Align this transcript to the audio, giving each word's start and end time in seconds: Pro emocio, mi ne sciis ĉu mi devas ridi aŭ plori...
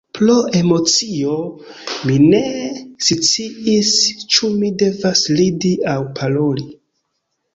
Pro 0.17 0.35
emocio, 0.59 1.33
mi 2.09 2.15
ne 2.23 2.39
sciis 3.09 3.91
ĉu 4.35 4.49
mi 4.63 4.71
devas 4.85 5.23
ridi 5.41 5.73
aŭ 5.95 5.99
plori... 6.21 6.67